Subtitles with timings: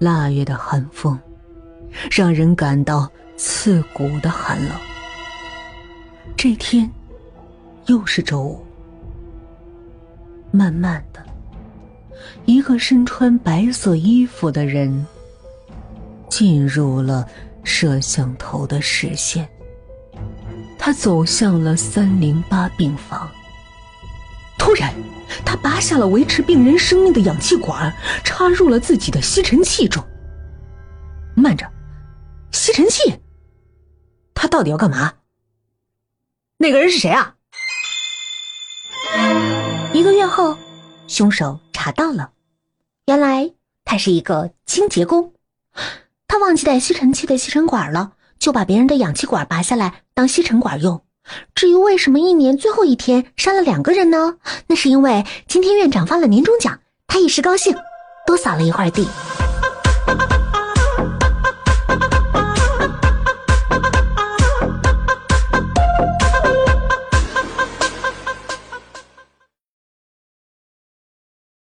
[0.00, 1.16] 腊月的寒风，
[2.10, 3.06] 让人感到
[3.36, 4.72] 刺骨的寒冷。
[6.34, 6.90] 这天，
[7.84, 8.64] 又是周五。
[10.50, 11.22] 慢慢的，
[12.46, 15.06] 一个身穿白色衣服的人
[16.30, 17.26] 进入了
[17.62, 19.46] 摄像头的视线。
[20.78, 23.30] 他走向了三零八病房。
[24.70, 24.94] 突然，
[25.44, 27.92] 他拔下了维持病人生命的氧气管，
[28.22, 30.00] 插入了自己的吸尘器中。
[31.34, 31.68] 慢着，
[32.52, 33.18] 吸尘器，
[34.32, 35.14] 他到底要干嘛？
[36.56, 37.34] 那个人是谁啊？
[39.92, 40.56] 一个月后，
[41.08, 42.30] 凶手查到了，
[43.06, 43.50] 原来
[43.84, 45.34] 他是一个清洁工，
[46.28, 51.02] 他忘记带吸尘器的吸尘管了，就把别人的氧气管拔下来当吸尘管用。
[51.54, 54.36] 至于为什么一年最后一天杀了两个人呢？
[54.66, 57.74] 那是因为今天院长发了年终奖，他一时高兴，
[58.26, 59.06] 多扫了一会儿地。